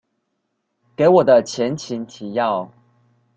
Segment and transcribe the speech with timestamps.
[0.95, 2.71] 給我的前情提要